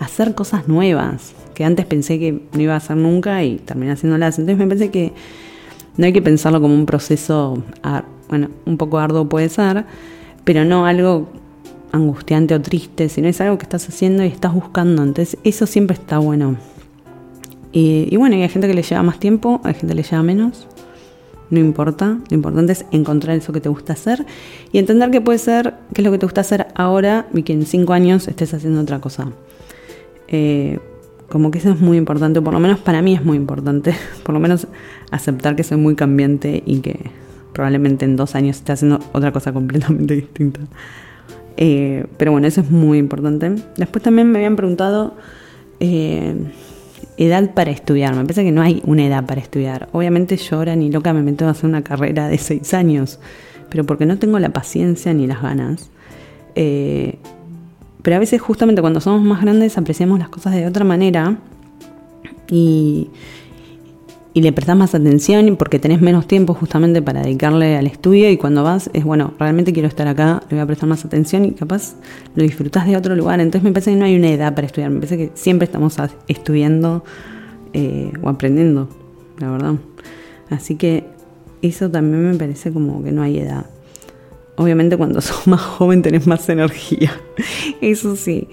a 0.00 0.04
hacer 0.04 0.34
cosas 0.34 0.66
nuevas, 0.66 1.34
que 1.54 1.64
antes 1.64 1.86
pensé 1.86 2.18
que 2.18 2.42
no 2.52 2.60
iba 2.60 2.74
a 2.74 2.78
hacer 2.78 2.96
nunca 2.96 3.44
y 3.44 3.58
terminé 3.58 3.92
haciéndolas. 3.92 4.40
Entonces 4.40 4.58
me 4.58 4.66
parece 4.66 4.90
que 4.90 5.12
no 5.96 6.04
hay 6.04 6.12
que 6.12 6.20
pensarlo 6.20 6.60
como 6.60 6.74
un 6.74 6.86
proceso, 6.86 7.62
bueno, 8.28 8.48
un 8.66 8.76
poco 8.76 8.98
arduo 8.98 9.28
puede 9.28 9.48
ser, 9.48 9.84
pero 10.42 10.64
no 10.64 10.84
algo 10.84 11.28
angustiante 11.92 12.54
o 12.54 12.60
triste, 12.60 13.08
sino 13.08 13.28
es 13.28 13.40
algo 13.40 13.58
que 13.58 13.64
estás 13.64 13.88
haciendo 13.88 14.24
y 14.24 14.28
estás 14.28 14.52
buscando. 14.54 15.02
Entonces 15.02 15.38
eso 15.44 15.66
siempre 15.66 15.94
está 15.94 16.18
bueno. 16.18 16.56
Y, 17.70 18.08
y 18.10 18.16
bueno, 18.16 18.36
hay 18.36 18.48
gente 18.48 18.68
que 18.68 18.74
le 18.74 18.82
lleva 18.82 19.02
más 19.02 19.18
tiempo, 19.18 19.60
hay 19.64 19.74
gente 19.74 19.88
que 19.88 19.94
le 19.94 20.02
lleva 20.02 20.22
menos. 20.22 20.66
no 21.50 21.60
importa. 21.60 22.18
Lo 22.30 22.34
importante 22.34 22.72
es 22.72 22.86
encontrar 22.90 23.36
eso 23.36 23.52
que 23.52 23.60
te 23.60 23.68
gusta 23.68 23.92
hacer 23.92 24.26
y 24.72 24.78
entender 24.78 25.10
que 25.10 25.20
puede 25.20 25.38
ser, 25.38 25.74
qué 25.94 26.00
es 26.00 26.04
lo 26.04 26.10
que 26.10 26.18
te 26.18 26.26
gusta 26.26 26.40
hacer 26.40 26.68
ahora 26.74 27.26
y 27.34 27.42
que 27.42 27.52
en 27.52 27.66
cinco 27.66 27.92
años 27.92 28.26
estés 28.26 28.54
haciendo 28.54 28.80
otra 28.80 29.00
cosa. 29.00 29.30
Eh, 30.28 30.78
como 31.28 31.50
que 31.50 31.58
eso 31.58 31.70
es 31.70 31.80
muy 31.80 31.96
importante, 31.96 32.40
o 32.40 32.44
por 32.44 32.52
lo 32.52 32.60
menos 32.60 32.78
para 32.80 33.00
mí 33.00 33.14
es 33.14 33.24
muy 33.24 33.38
importante, 33.38 33.94
por 34.22 34.34
lo 34.34 34.40
menos 34.40 34.66
aceptar 35.10 35.56
que 35.56 35.62
soy 35.62 35.78
muy 35.78 35.94
cambiante 35.94 36.62
y 36.66 36.80
que 36.80 37.10
probablemente 37.54 38.04
en 38.04 38.16
dos 38.16 38.34
años 38.34 38.56
esté 38.56 38.72
haciendo 38.72 39.00
otra 39.12 39.32
cosa 39.32 39.52
completamente 39.52 40.14
distinta. 40.14 40.60
Eh, 41.56 42.06
pero 42.16 42.32
bueno, 42.32 42.46
eso 42.46 42.60
es 42.60 42.70
muy 42.70 42.98
importante. 42.98 43.54
Después 43.76 44.02
también 44.02 44.30
me 44.30 44.38
habían 44.38 44.56
preguntado 44.56 45.14
eh, 45.80 46.34
edad 47.16 47.52
para 47.54 47.70
estudiar. 47.70 48.14
Me 48.14 48.22
parece 48.22 48.44
que 48.44 48.52
no 48.52 48.62
hay 48.62 48.82
una 48.84 49.06
edad 49.06 49.26
para 49.26 49.40
estudiar. 49.40 49.88
Obviamente 49.92 50.36
yo 50.36 50.56
ahora 50.56 50.76
ni 50.76 50.90
loca 50.90 51.12
me 51.12 51.22
meto 51.22 51.46
a 51.46 51.50
hacer 51.50 51.68
una 51.68 51.82
carrera 51.82 52.28
de 52.28 52.38
seis 52.38 52.74
años, 52.74 53.18
pero 53.68 53.84
porque 53.84 54.06
no 54.06 54.18
tengo 54.18 54.38
la 54.38 54.50
paciencia 54.50 55.12
ni 55.12 55.26
las 55.26 55.42
ganas. 55.42 55.90
Eh, 56.54 57.18
pero 58.02 58.16
a 58.16 58.18
veces 58.18 58.40
justamente 58.40 58.80
cuando 58.80 59.00
somos 59.00 59.22
más 59.22 59.40
grandes 59.40 59.78
apreciamos 59.78 60.18
las 60.18 60.28
cosas 60.28 60.54
de 60.54 60.66
otra 60.66 60.84
manera 60.84 61.38
y 64.34 64.40
le 64.40 64.52
prestás 64.52 64.76
más 64.76 64.94
atención 64.94 65.56
porque 65.56 65.78
tenés 65.78 66.00
menos 66.00 66.26
tiempo 66.26 66.54
justamente 66.54 67.02
para 67.02 67.22
dedicarle 67.22 67.76
al 67.76 67.86
estudio 67.86 68.30
y 68.30 68.36
cuando 68.36 68.62
vas 68.62 68.90
es 68.92 69.04
bueno, 69.04 69.34
realmente 69.38 69.72
quiero 69.72 69.88
estar 69.88 70.08
acá, 70.08 70.42
le 70.48 70.56
voy 70.56 70.62
a 70.62 70.66
prestar 70.66 70.88
más 70.88 71.04
atención 71.04 71.44
y 71.44 71.52
capaz 71.52 71.96
lo 72.34 72.42
disfrutás 72.42 72.86
de 72.86 72.96
otro 72.96 73.14
lugar. 73.14 73.40
Entonces 73.40 73.62
me 73.62 73.72
parece 73.72 73.90
que 73.90 73.96
no 73.96 74.06
hay 74.06 74.16
una 74.16 74.30
edad 74.30 74.54
para 74.54 74.66
estudiar, 74.66 74.90
me 74.90 74.96
parece 74.96 75.18
que 75.18 75.30
siempre 75.34 75.66
estamos 75.66 75.96
estudiando 76.28 77.04
eh, 77.74 78.12
o 78.22 78.28
aprendiendo, 78.28 78.88
la 79.38 79.50
verdad. 79.50 79.74
Así 80.48 80.76
que 80.76 81.04
eso 81.60 81.90
también 81.90 82.30
me 82.30 82.36
parece 82.36 82.72
como 82.72 83.02
que 83.02 83.12
no 83.12 83.22
hay 83.22 83.38
edad. 83.38 83.66
Obviamente 84.56 84.96
cuando 84.96 85.20
sos 85.20 85.46
más 85.46 85.60
joven 85.60 86.00
tenés 86.00 86.26
más 86.26 86.48
energía, 86.48 87.12
eso 87.82 88.16
sí, 88.16 88.48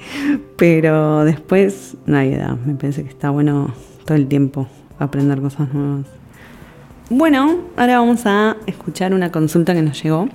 pero 0.57 1.23
después 1.23 1.95
no 2.05 2.17
hay 2.17 2.33
edad, 2.33 2.57
me 2.65 2.75
parece 2.75 3.03
que 3.03 3.09
está 3.09 3.29
bueno 3.29 3.73
todo 4.05 4.17
el 4.17 4.27
tiempo 4.27 4.67
aprender 4.99 5.41
cosas 5.41 5.73
nuevas. 5.73 6.05
Bueno, 7.09 7.61
ahora 7.75 7.99
vamos 7.99 8.21
a 8.25 8.57
escuchar 8.67 9.13
una 9.13 9.31
consulta 9.31 9.73
que 9.73 9.81
nos 9.81 10.01
llegó. 10.03 10.29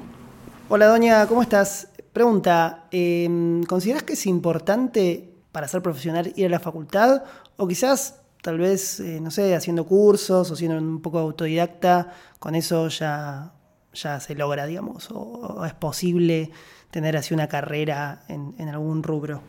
Hola 0.69 0.87
doña, 0.87 1.27
¿cómo 1.27 1.43
estás? 1.43 1.89
Pregunta, 2.13 2.87
eh, 2.91 3.61
¿consideras 3.69 4.03
que 4.03 4.15
es 4.15 4.27
importante 4.27 5.31
para 5.53 5.69
ser 5.69 5.83
profesional 5.83 6.33
ir 6.35 6.47
a 6.47 6.49
la 6.49 6.59
facultad? 6.59 7.23
O 7.57 7.69
quizás, 7.69 8.21
tal 8.43 8.59
vez, 8.59 8.99
eh, 8.99 9.21
no 9.21 9.31
sé, 9.31 9.55
haciendo 9.55 9.85
cursos 9.85 10.51
o 10.51 10.57
siendo 10.57 10.79
un 10.79 11.01
poco 11.01 11.19
autodidacta, 11.19 12.13
con 12.41 12.55
eso 12.55 12.89
ya, 12.89 13.53
ya 13.93 14.19
se 14.19 14.35
logra, 14.35 14.67
digamos, 14.67 15.11
o, 15.11 15.19
o 15.19 15.65
es 15.65 15.75
posible 15.75 16.51
tener 16.91 17.17
así 17.17 17.35
una 17.35 17.49
carrera 17.49 18.25
en, 18.29 18.55
en 18.59 18.69
algún 18.69 19.03
rubro. 19.03 19.43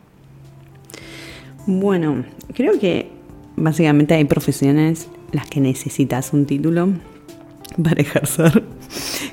Bueno, 1.66 2.24
creo 2.54 2.78
que 2.78 3.15
básicamente 3.56 4.14
hay 4.14 4.24
profesiones 4.24 5.08
las 5.32 5.46
que 5.46 5.60
necesitas 5.60 6.32
un 6.32 6.46
título 6.46 6.88
para 7.82 8.00
ejercer. 8.00 8.62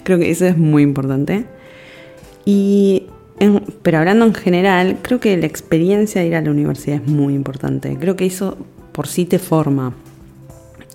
Creo 0.03 0.19
que 0.19 0.31
eso 0.31 0.45
es 0.45 0.57
muy 0.57 0.83
importante. 0.83 1.45
Y, 2.45 3.03
pero 3.81 3.99
hablando 3.99 4.25
en 4.25 4.33
general, 4.33 4.97
creo 5.01 5.19
que 5.19 5.37
la 5.37 5.45
experiencia 5.45 6.21
de 6.21 6.27
ir 6.27 6.35
a 6.35 6.41
la 6.41 6.51
universidad 6.51 7.01
es 7.01 7.07
muy 7.07 7.33
importante. 7.35 7.97
Creo 7.99 8.15
que 8.15 8.25
eso 8.25 8.57
por 8.91 9.07
sí 9.07 9.25
te 9.25 9.39
forma. 9.39 9.93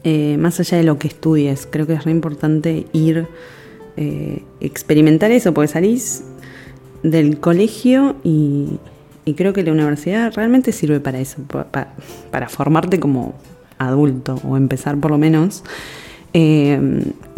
Eh, 0.04 0.36
más 0.38 0.60
allá 0.60 0.78
de 0.78 0.84
lo 0.84 0.98
que 0.98 1.08
estudies, 1.08 1.66
creo 1.70 1.86
que 1.86 1.94
es 1.94 2.04
re 2.04 2.12
importante 2.12 2.86
ir, 2.92 3.26
eh, 3.96 4.42
experimentar 4.60 5.32
eso, 5.32 5.52
porque 5.52 5.68
salís 5.68 6.22
del 7.02 7.40
colegio 7.40 8.16
y, 8.22 8.78
y 9.28 9.34
creo 9.34 9.52
que 9.52 9.62
la 9.62 9.72
universidad 9.72 10.32
realmente 10.34 10.72
sirve 10.72 11.00
para 11.00 11.18
eso, 11.18 11.42
pa- 11.46 11.64
pa- 11.64 11.88
para 12.30 12.48
formarte 12.48 12.98
como 12.98 13.34
adulto 13.78 14.40
o 14.44 14.56
empezar 14.56 14.96
por 14.98 15.10
lo 15.10 15.18
menos, 15.18 15.62
Eh, 16.34 16.78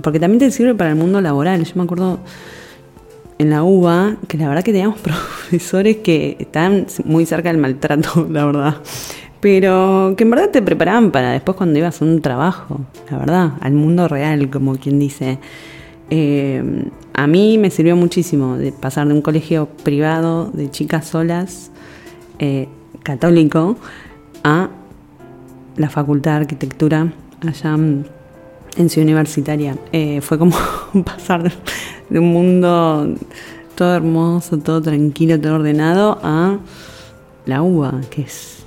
porque 0.02 0.18
también 0.18 0.40
te 0.40 0.50
sirve 0.50 0.74
para 0.74 0.90
el 0.90 0.96
mundo 0.96 1.20
laboral. 1.20 1.62
Yo 1.64 1.72
me 1.76 1.84
acuerdo 1.84 2.18
en 3.38 3.48
la 3.50 3.62
UBA 3.62 4.16
que 4.28 4.36
la 4.36 4.48
verdad 4.48 4.64
que 4.64 4.72
teníamos 4.72 4.98
profesores 5.10 5.98
que 5.98 6.36
estaban 6.40 6.86
muy 7.04 7.24
cerca 7.24 7.50
del 7.50 7.58
maltrato, 7.60 8.26
la 8.30 8.44
verdad. 8.46 8.74
Pero 9.40 10.14
que 10.16 10.24
en 10.24 10.30
verdad 10.30 10.50
te 10.50 10.60
preparaban 10.60 11.12
para 11.12 11.30
después 11.32 11.56
cuando 11.56 11.78
ibas 11.78 12.02
a 12.02 12.04
un 12.04 12.20
trabajo, 12.20 12.80
la 13.10 13.18
verdad, 13.18 13.52
al 13.60 13.72
mundo 13.72 14.06
real, 14.08 14.50
como 14.50 14.74
quien 14.76 14.98
dice. 14.98 15.38
Eh, 16.10 16.62
a 17.14 17.26
mí 17.28 17.56
me 17.58 17.70
sirvió 17.70 17.94
muchísimo 17.96 18.56
de 18.58 18.72
pasar 18.72 19.06
de 19.06 19.14
un 19.14 19.22
colegio 19.22 19.68
privado 19.84 20.50
de 20.52 20.68
chicas 20.70 21.06
solas, 21.06 21.70
eh, 22.40 22.68
católico, 23.02 23.76
a 24.42 24.70
la 25.76 25.90
facultad 25.90 26.32
de 26.32 26.36
arquitectura 26.38 27.12
allá 27.46 27.74
en 27.74 28.90
Ciudad 28.90 29.04
Universitaria. 29.04 29.76
Eh, 29.92 30.20
fue 30.22 30.38
como 30.38 30.56
pasar 31.04 31.52
de, 32.08 32.18
un 32.18 32.32
mundo 32.32 33.14
todo 33.74 33.94
hermoso, 33.94 34.58
todo 34.58 34.80
tranquilo, 34.80 35.38
todo 35.38 35.56
ordenado, 35.56 36.18
a 36.22 36.58
la 37.44 37.62
UBA, 37.62 38.00
que 38.10 38.22
es, 38.22 38.64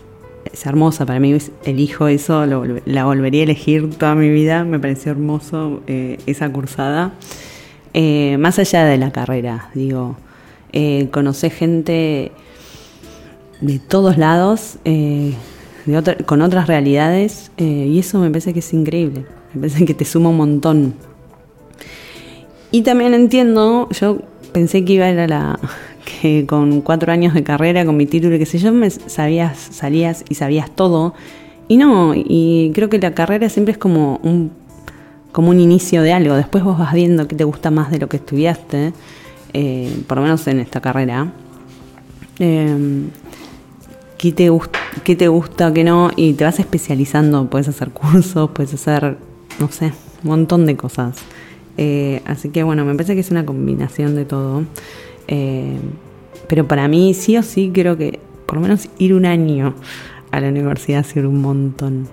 es 0.51 0.65
hermosa 0.65 1.06
para 1.06 1.20
mí. 1.20 1.36
Elijo 1.65 2.08
eso, 2.08 2.46
la 2.46 3.06
volvería 3.06 3.42
a 3.42 3.44
elegir 3.44 3.89
toda 3.96 4.13
mi 4.13 4.30
vida. 4.30 4.63
Me 4.63 4.80
pareció 4.80 5.12
hermoso 5.12 5.82
eh, 5.88 6.20
esa 6.27 6.48
cursada. 6.51 7.13
Más 8.39 8.60
allá 8.60 8.86
de 8.86 8.98
la 8.98 9.12
carrera, 9.12 9.70
digo, 9.75 10.15
eh, 10.74 11.10
gente 11.51 12.32
de 13.63 13.79
todos 13.79 14.17
lados, 14.17 14.77
eh, 14.84 15.34
con 16.25 16.41
otras 16.41 16.67
realidades, 16.67 17.51
eh, 17.58 17.63
y 17.63 18.00
eso 18.00 18.20
me 18.20 18.29
parece 18.29 18.53
que 18.53 18.60
es 18.60 18.74
increíble, 18.74 19.25
me 19.53 19.62
parece 19.62 19.86
que 19.86 19.93
te 19.93 20.05
suma 20.05 20.29
un 20.29 20.38
montón. 20.38 20.93
Y 22.72 22.82
también 22.82 23.13
entiendo, 23.13 23.88
yo 23.91 24.20
pensé 24.51 24.84
que 24.84 24.93
iba 24.93 25.05
a 25.05 25.12
ir 25.12 25.20
a 25.20 25.27
la 25.27 25.60
que 26.22 26.46
con 26.46 26.82
cuatro 26.82 27.12
años 27.13 27.34
de 27.34 27.43
carrera, 27.43 27.86
con 27.86 27.96
mi 27.96 28.05
título 28.05 28.36
y 28.36 28.39
qué 28.39 28.46
sé 28.46 28.58
yo, 28.58 28.74
me 28.74 28.89
sabías, 28.89 29.58
salías 29.58 30.25
y 30.27 30.36
sabías 30.36 30.70
todo. 30.70 31.13
Y 31.70 31.77
no, 31.77 32.13
y 32.13 32.72
creo 32.75 32.89
que 32.89 33.00
la 33.00 33.13
carrera 33.13 33.48
siempre 33.48 33.72
es 33.72 33.77
como 33.77 34.20
un, 34.24 34.51
como 35.32 35.50
un 35.50 35.62
inicio 35.62 36.01
de 36.01 36.12
algo. 36.12 36.36
Después 36.36 36.65
vos 36.65 36.77
vas 36.77 36.93
viendo 36.93 37.29
qué 37.29 37.36
te 37.36 37.46
gusta 37.46 37.72
más 37.72 37.91
de 37.91 38.00
lo 38.00 38.10
que 38.10 38.17
estudiaste, 38.17 38.91
eh, 39.53 39.96
por 40.05 40.17
lo 40.17 40.24
menos 40.24 40.46
en 40.48 40.60
esta 40.60 40.82
carrera. 40.82 41.32
Qué 44.24 44.32
te, 44.32 44.50
qué 45.03 45.18
te 45.18 45.27
gusta, 45.27 45.74
qué 45.74 45.84
no, 45.84 46.10
y 46.15 46.32
te 46.34 46.46
vas 46.46 46.58
especializando, 46.58 47.50
puedes 47.50 47.68
hacer 47.68 47.89
cursos, 47.89 48.50
puedes 48.53 48.74
hacer, 48.74 49.18
no 49.60 49.70
sé, 49.70 49.92
un 50.24 50.30
montón 50.30 50.65
de 50.65 50.77
cosas. 50.77 51.18
Eh, 51.77 52.22
así 52.25 52.48
que 52.48 52.63
bueno, 52.63 52.86
me 52.86 52.94
parece 52.94 53.15
que 53.15 53.20
es 53.20 53.32
una 53.32 53.46
combinación 53.46 54.15
de 54.15 54.24
todo. 54.24 54.63
Eh, 55.27 55.77
pero 56.48 56.65
para 56.65 56.88
mí 56.88 57.13
sí 57.13 57.36
o 57.36 57.44
sí 57.44 57.72
creo 57.74 57.98
que 57.98 58.20
por 58.46 58.56
lo 58.56 58.62
menos 58.62 58.88
ir 58.98 59.13
un 59.13 59.25
año 59.25 59.74
a 60.32 60.39
la 60.39 60.48
universidad 60.48 61.06
sirve 61.06 61.27
un 61.27 61.42
montón. 61.42 62.08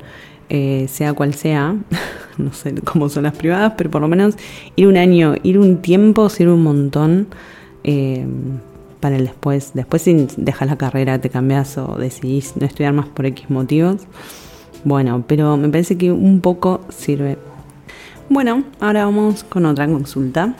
Eh, 0.49 0.87
sea 0.89 1.13
cual 1.13 1.33
sea, 1.35 1.77
no 2.39 2.53
sé 2.53 2.75
cómo 2.83 3.09
son 3.09 3.23
las 3.23 3.37
privadas, 3.37 3.75
pero 3.77 3.89
por 3.89 4.01
lo 4.01 4.09
menos 4.09 4.35
ir 4.75 4.89
un 4.89 4.97
año, 4.97 5.37
ir 5.45 5.61
un 5.61 5.81
tiempo 5.81 6.29
sirve 6.29 6.55
un 6.55 6.65
montón. 6.65 7.29
Para 9.01 9.17
el 9.17 9.25
después. 9.25 9.73
Después 9.75 10.03
si 10.03 10.29
dejas 10.37 10.69
la 10.69 10.77
carrera, 10.77 11.21
te 11.21 11.31
cambias 11.31 11.77
o 11.79 11.97
decidís 11.97 12.57
no 12.57 12.67
estudiar 12.67 12.93
más 12.93 13.09
por 13.09 13.27
X 13.27 13.51
motivos. 13.51 14.03
Bueno, 14.85 15.25
pero 15.27 15.57
me 15.57 15.69
parece 15.69 15.99
que 15.99 16.13
un 16.13 16.41
poco 16.41 16.83
sirve. 16.91 17.37
Bueno, 18.29 18.65
ahora 18.79 19.05
vamos 19.05 19.45
con 19.45 19.67
otra 19.67 19.87
consulta. 19.87 20.55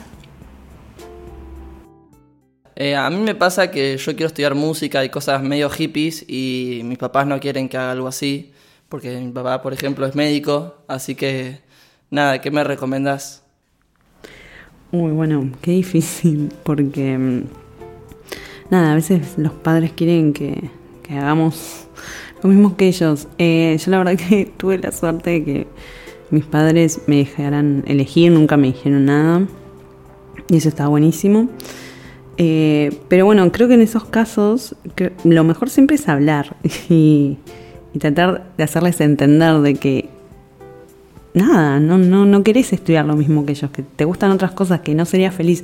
Eh, 2.75 2.95
a 2.95 3.09
mí 3.09 3.17
me 3.17 3.35
pasa 3.35 3.69
que 3.69 3.97
yo 3.97 4.11
quiero 4.13 4.27
estudiar 4.27 4.55
música 4.55 5.05
y 5.05 5.09
cosas 5.09 5.43
medio 5.43 5.69
hippies 5.69 6.25
y 6.27 6.81
mis 6.83 6.97
papás 6.97 7.27
no 7.27 7.39
quieren 7.39 7.69
que 7.69 7.77
haga 7.77 7.91
algo 7.91 8.07
así, 8.07 8.53
porque 8.89 9.19
mi 9.19 9.31
papá, 9.31 9.61
por 9.61 9.71
ejemplo, 9.71 10.05
es 10.05 10.15
médico, 10.15 10.83
así 10.87 11.15
que 11.15 11.59
nada, 12.09 12.41
¿qué 12.41 12.49
me 12.49 12.63
recomendás? 12.63 13.43
Uy, 14.91 15.11
bueno, 15.11 15.51
qué 15.61 15.71
difícil, 15.71 16.51
porque 16.63 17.17
mm, 17.17 17.43
nada, 18.71 18.93
a 18.93 18.95
veces 18.95 19.37
los 19.37 19.51
padres 19.51 19.91
quieren 19.91 20.33
que, 20.33 20.69
hagamos 21.09 21.87
lo 22.41 22.49
mismo 22.49 22.77
que 22.77 22.87
ellos. 22.87 23.27
Eh, 23.37 23.77
yo 23.83 23.91
la 23.91 23.97
verdad 23.99 24.15
que 24.15 24.45
tuve 24.57 24.77
la 24.79 24.91
suerte 24.91 25.29
de 25.29 25.43
que 25.43 25.67
mis 26.31 26.45
padres 26.45 27.01
me 27.05 27.17
dejaran 27.17 27.83
elegir, 27.85 28.31
nunca 28.31 28.55
me 28.57 28.67
dijeron 28.67 29.05
nada, 29.05 29.45
y 30.49 30.57
eso 30.57 30.69
está 30.69 30.87
buenísimo. 30.87 31.49
Eh, 32.37 32.97
pero 33.09 33.25
bueno, 33.25 33.51
creo 33.51 33.67
que 33.67 33.75
en 33.75 33.81
esos 33.81 34.05
casos 34.05 34.75
lo 35.25 35.43
mejor 35.43 35.69
siempre 35.69 35.97
es 35.97 36.07
hablar 36.07 36.55
y, 36.89 37.37
y 37.93 37.99
tratar 37.99 38.51
de 38.57 38.63
hacerles 38.63 38.99
entender 39.01 39.59
de 39.59 39.75
que 39.75 40.09
nada, 41.33 41.79
no, 41.79 41.97
no, 41.97 42.25
no 42.25 42.43
querés 42.43 42.73
estudiar 42.73 43.05
lo 43.05 43.15
mismo 43.15 43.45
que 43.45 43.51
ellos, 43.51 43.69
que 43.71 43.83
te 43.83 44.05
gustan 44.05 44.31
otras 44.31 44.51
cosas, 44.51 44.79
que 44.79 44.95
no 44.95 45.05
serías 45.05 45.35
feliz. 45.35 45.63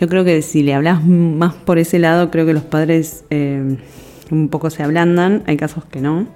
Yo 0.00 0.08
creo 0.08 0.24
que 0.24 0.40
si 0.40 0.62
le 0.62 0.72
hablas 0.72 1.04
más 1.04 1.52
por 1.52 1.78
ese 1.78 1.98
lado, 1.98 2.30
creo 2.30 2.46
que 2.46 2.54
los 2.54 2.62
padres 2.62 3.24
eh, 3.28 3.76
un 4.30 4.48
poco 4.48 4.70
se 4.70 4.82
ablandan, 4.82 5.42
hay 5.46 5.56
casos 5.56 5.84
que 5.84 6.00
no. 6.00 6.26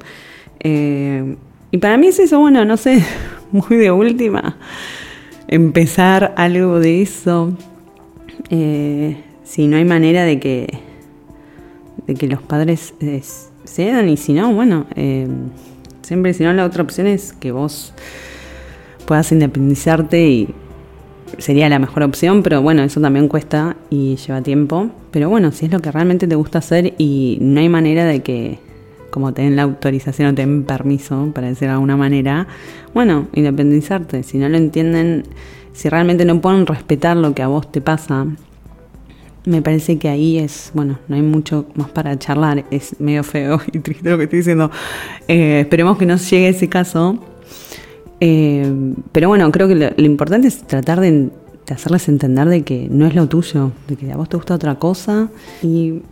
Eh, 0.61 1.37
y 1.71 1.79
para 1.79 1.97
mí 1.97 2.09
es 2.09 2.19
eso, 2.19 2.39
bueno, 2.39 2.65
no 2.65 2.77
sé, 2.77 3.03
muy 3.53 3.77
de 3.77 3.91
última, 3.91 4.59
empezar 5.49 6.35
algo 6.37 6.79
de 6.79 7.03
eso. 7.03 7.57
Eh, 8.51 9.17
si 9.45 9.67
no 9.67 9.77
hay 9.77 9.85
manera 9.85 10.25
de 10.25 10.39
que, 10.41 10.81
de 12.07 12.15
que 12.15 12.27
los 12.27 12.43
padres 12.43 12.95
eh, 13.01 13.23
cedan 13.65 14.09
y 14.09 14.17
si 14.17 14.35
no, 14.35 14.53
bueno, 14.53 14.87
siempre 16.03 16.35
si 16.35 16.45
no 16.45 16.53
la 16.53 16.67
otra 16.67 16.83
opción 16.83 17.07
es 17.07 17.33
que 17.33 17.51
vos 17.53 17.95
puedas 19.07 19.33
independizarte 19.33 20.27
y 20.27 20.55
sería 21.39 21.69
la 21.69 21.79
mejor 21.79 22.03
opción, 22.03 22.43
pero 22.43 22.63
bueno, 22.63 22.83
eso 22.83 23.01
también 23.01 23.29
cuesta 23.29 23.77
y 23.91 24.17
lleva 24.17 24.43
tiempo. 24.43 24.91
Pero 25.11 25.29
bueno, 25.29 25.53
si 25.53 25.67
es 25.67 25.73
lo 25.73 25.81
que 25.81 25.91
realmente 25.91 26.27
te 26.27 26.35
gusta 26.35 26.59
hacer 26.59 26.95
y 26.99 27.39
no 27.41 27.61
hay 27.61 27.69
manera 27.69 28.05
de 28.05 28.23
que, 28.23 28.59
como 29.11 29.33
te 29.33 29.43
den 29.43 29.57
la 29.57 29.63
autorización 29.63 30.29
o 30.29 30.35
te 30.35 30.43
den 30.43 30.65
permiso, 30.65 31.31
para 31.35 31.49
decir 31.49 31.69
de 31.69 31.75
alguna 31.75 31.97
manera, 31.97 32.47
bueno, 32.93 33.29
independizarte. 33.35 34.23
Si 34.23 34.39
no 34.39 34.49
lo 34.49 34.57
entienden, 34.57 35.25
si 35.73 35.89
realmente 35.89 36.25
no 36.25 36.41
pueden 36.41 36.67
respetar 36.67 37.17
lo 37.17 37.35
que 37.35 37.43
a 37.43 37.49
vos 37.49 37.71
te 37.71 37.81
pasa, 37.81 38.27
me 39.47 39.61
parece 39.61 39.99
que 39.99 40.09
ahí 40.09 40.39
es, 40.39 40.71
bueno, 40.75 40.99
no 41.09 41.17
hay 41.17 41.23
mucho 41.23 41.67
más 41.75 41.91
para 41.91 42.19
charlar, 42.19 42.65
es 42.71 42.99
medio 43.01 43.23
feo 43.25 43.61
y 43.73 43.79
triste 43.81 44.09
lo 44.09 44.17
que 44.17 44.25
estoy 44.25 44.39
diciendo. 44.39 44.71
Eh, 45.29 45.61
esperemos 45.61 45.99
que 45.99 46.07
no 46.07 46.17
llegue 46.17 46.49
ese 46.49 46.69
caso. 46.69 47.19
Eh, 48.21 48.95
pero 49.13 49.29
bueno, 49.29 49.51
creo 49.51 49.69
que 49.69 49.75
lo, 49.75 50.05
importante 50.05 50.49
es 50.49 50.63
tratar 50.63 51.01
de, 51.01 51.13
de 51.67 51.75
hacerles 51.75 52.09
entender 52.09 52.49
de 52.49 52.63
que 52.63 52.89
no 52.91 53.07
es 53.07 53.15
lo 53.15 53.29
tuyo, 53.29 53.73
de 53.89 53.97
que 53.97 54.13
a 54.13 54.17
vos 54.17 54.29
te 54.29 54.37
gusta 54.37 54.55
otra 54.55 54.77
cosa 54.77 55.29
y 55.63 56.03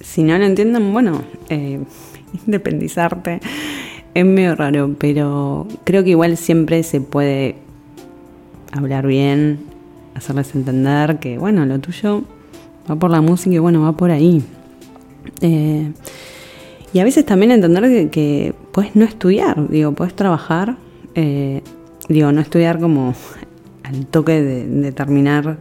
si 0.00 0.22
no 0.22 0.36
lo 0.36 0.44
entienden, 0.44 0.92
bueno, 0.92 1.22
eh, 1.48 1.80
independizarte 2.46 3.40
es 4.14 4.26
medio 4.26 4.54
raro, 4.54 4.94
pero 4.98 5.66
creo 5.84 6.04
que 6.04 6.10
igual 6.10 6.36
siempre 6.36 6.82
se 6.82 7.00
puede 7.00 7.56
hablar 8.72 9.06
bien, 9.06 9.60
hacerles 10.14 10.54
entender 10.54 11.18
que, 11.18 11.38
bueno, 11.38 11.64
lo 11.64 11.78
tuyo 11.78 12.22
va 12.90 12.96
por 12.96 13.10
la 13.10 13.20
música 13.20 13.56
y 13.56 13.58
bueno, 13.58 13.80
va 13.80 13.92
por 13.92 14.10
ahí. 14.10 14.42
Eh, 15.40 15.92
y 16.92 16.98
a 16.98 17.04
veces 17.04 17.24
también 17.24 17.52
entender 17.52 17.84
que, 17.84 18.10
que 18.10 18.54
puedes 18.72 18.94
no 18.96 19.04
estudiar, 19.04 19.68
digo, 19.70 19.92
puedes 19.92 20.14
trabajar, 20.14 20.76
eh, 21.14 21.62
digo, 22.08 22.32
no 22.32 22.40
estudiar 22.40 22.78
como 22.80 23.14
al 23.82 24.06
toque 24.06 24.40
de, 24.40 24.92
terminar 24.92 25.58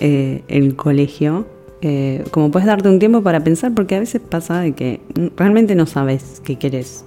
eh, 0.00 0.42
el 0.48 0.76
colegio, 0.76 1.46
eh, 1.80 2.24
como 2.30 2.50
puedes 2.50 2.66
darte 2.66 2.88
un 2.88 2.98
tiempo 2.98 3.22
para 3.22 3.42
pensar, 3.44 3.72
porque 3.74 3.96
a 3.96 4.00
veces 4.00 4.20
pasa 4.20 4.60
de 4.60 4.72
que 4.72 5.00
realmente 5.36 5.74
no 5.74 5.86
sabes 5.86 6.40
qué 6.44 6.56
quieres. 6.56 7.04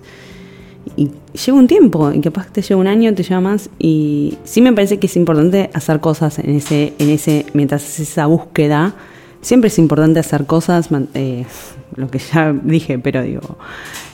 Y 0.95 1.11
lleva 1.45 1.57
un 1.57 1.67
tiempo, 1.67 2.11
y 2.11 2.21
capaz 2.21 2.47
que 2.47 2.53
te 2.53 2.61
lleva 2.61 2.81
un 2.81 2.87
año, 2.87 3.13
te 3.13 3.23
lleva 3.23 3.41
más, 3.41 3.69
y 3.77 4.37
sí 4.43 4.61
me 4.61 4.73
parece 4.73 4.99
que 4.99 5.07
es 5.07 5.15
importante 5.15 5.69
hacer 5.73 5.99
cosas 5.99 6.39
en 6.39 6.55
ese, 6.55 6.93
en 6.97 7.09
ese, 7.09 7.45
mientras 7.53 7.83
haces 7.83 8.09
esa 8.09 8.25
búsqueda, 8.25 8.95
siempre 9.41 9.67
es 9.67 9.77
importante 9.77 10.19
hacer 10.19 10.45
cosas, 10.45 10.89
lo 10.91 12.09
que 12.09 12.19
ya 12.19 12.53
dije, 12.63 12.97
pero 12.99 13.21
digo, 13.21 13.57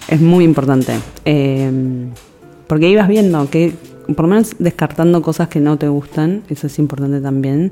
es 0.08 0.22
muy 0.22 0.44
importante. 0.44 0.94
Porque 2.68 2.90
ibas 2.90 3.08
viendo 3.08 3.50
que, 3.50 3.74
por 4.08 4.26
lo 4.26 4.28
menos 4.28 4.56
descartando 4.60 5.22
cosas 5.22 5.48
que 5.48 5.60
no 5.60 5.78
te 5.78 5.88
gustan, 5.88 6.44
eso 6.50 6.68
es 6.68 6.80
importante 6.80 7.22
también. 7.22 7.72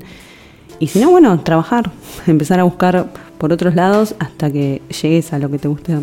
Y 0.78 0.88
si 0.88 0.98
no, 0.98 1.10
bueno, 1.10 1.40
trabajar, 1.40 1.90
empezar 2.26 2.60
a 2.60 2.64
buscar 2.64 3.12
por 3.38 3.52
otros 3.52 3.74
lados 3.74 4.14
hasta 4.18 4.50
que 4.50 4.82
llegues 5.02 5.32
a 5.32 5.38
lo 5.38 5.50
que 5.50 5.58
te 5.58 5.68
guste 5.68 5.96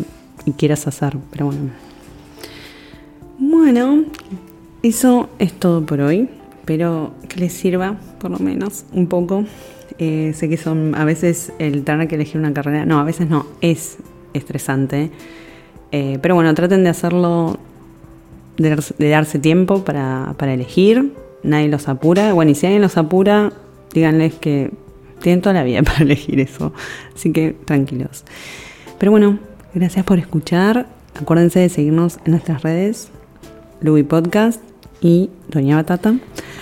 y 0.44 0.52
quieras 0.52 0.86
hacer. 0.86 1.16
Pero 1.30 1.46
bueno. 1.46 1.70
Bueno, 3.38 4.04
eso 4.82 5.28
es 5.38 5.52
todo 5.52 5.84
por 5.84 6.00
hoy. 6.00 6.28
Espero 6.60 7.12
que 7.28 7.40
les 7.40 7.52
sirva, 7.52 7.96
por 8.20 8.30
lo 8.30 8.38
menos, 8.38 8.84
un 8.92 9.06
poco. 9.06 9.44
Eh, 9.98 10.32
sé 10.34 10.48
que 10.48 10.56
son 10.56 10.94
a 10.94 11.04
veces 11.04 11.52
el 11.58 11.84
tener 11.84 12.08
que 12.08 12.16
elegir 12.16 12.40
una 12.40 12.52
carrera, 12.52 12.84
no, 12.84 12.98
a 12.98 13.04
veces 13.04 13.28
no, 13.28 13.46
es 13.60 13.98
estresante. 14.32 15.10
Eh, 15.92 16.18
pero 16.20 16.34
bueno, 16.34 16.52
traten 16.54 16.82
de 16.82 16.90
hacerlo, 16.90 17.58
de, 18.56 18.70
darse- 19.10 19.40
tiempo 19.40 19.84
para, 19.84 20.34
para 20.38 20.54
elegir. 20.54 21.12
Nadie 21.42 21.68
los 21.68 21.88
apura. 21.88 22.32
Bueno, 22.32 22.50
y 22.50 22.54
si 22.54 22.66
alguien 22.66 22.82
los 22.82 22.96
apura, 22.96 23.52
díganles 23.92 24.34
que 24.34 24.70
tienen 25.20 25.40
toda 25.42 25.52
la 25.54 25.64
vida 25.64 25.82
para 25.84 25.98
elegir 25.98 26.40
eso. 26.40 26.72
Así 27.14 27.32
que 27.32 27.54
tranquilos. 27.64 28.24
Pero 28.98 29.10
bueno, 29.12 29.38
gracias 29.74 30.04
por 30.04 30.18
escuchar. 30.18 30.86
Acuérdense 31.20 31.60
de 31.60 31.68
seguirnos 31.68 32.18
en 32.24 32.32
nuestras 32.32 32.62
redes, 32.62 33.08
Luby 33.80 34.02
Podcast 34.02 34.60
y 35.00 35.30
Doña 35.48 35.76
Batata. 35.76 36.14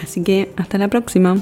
Así 0.02 0.22
que 0.22 0.52
hasta 0.56 0.76
la 0.78 0.88
próxima. 0.88 1.36